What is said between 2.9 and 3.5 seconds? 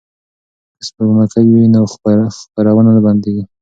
نه بندیږي.